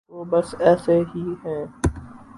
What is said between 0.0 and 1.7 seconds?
وہ بس ایسے ہی ہیں۔